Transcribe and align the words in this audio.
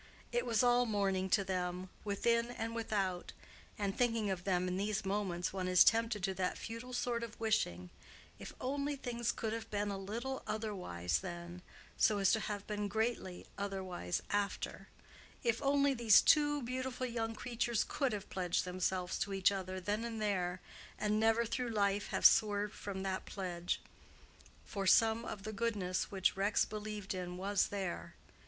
It 0.31 0.47
was 0.47 0.63
all 0.63 0.87
morning 0.87 1.29
to 1.29 1.43
them, 1.43 1.87
within 2.03 2.49
and 2.49 2.73
without. 2.73 3.33
And 3.77 3.95
thinking 3.95 4.31
of 4.31 4.45
them 4.45 4.67
in 4.67 4.75
these 4.77 5.05
moments 5.05 5.53
one 5.53 5.67
is 5.67 5.83
tempted 5.83 6.23
to 6.23 6.33
that 6.33 6.57
futile 6.57 6.91
sort 6.91 7.21
of 7.21 7.39
wishing—if 7.39 8.51
only 8.59 8.95
things 8.95 9.31
could 9.31 9.53
have 9.53 9.69
been 9.69 9.91
a 9.91 9.99
little 9.99 10.41
otherwise 10.47 11.19
then, 11.19 11.61
so 11.97 12.17
as 12.17 12.31
to 12.31 12.39
have 12.39 12.65
been 12.65 12.87
greatly 12.87 13.45
otherwise 13.59 14.23
after—if 14.31 15.61
only 15.61 15.93
these 15.93 16.19
two 16.23 16.63
beautiful 16.63 17.05
young 17.05 17.35
creatures 17.35 17.85
could 17.87 18.11
have 18.11 18.27
pledged 18.31 18.65
themselves 18.65 19.19
to 19.19 19.35
each 19.35 19.51
other 19.51 19.79
then 19.79 20.03
and 20.03 20.19
there, 20.19 20.61
and 20.97 21.19
never 21.19 21.45
through 21.45 21.69
life 21.69 22.07
have 22.07 22.25
swerved 22.25 22.73
from 22.73 23.03
that 23.03 23.27
pledge! 23.27 23.79
For 24.65 24.87
some 24.87 25.23
of 25.25 25.43
the 25.43 25.53
goodness 25.53 26.09
which 26.09 26.35
Rex 26.35 26.65
believed 26.65 27.13
in 27.13 27.37
was 27.37 27.67
there. 27.67 28.15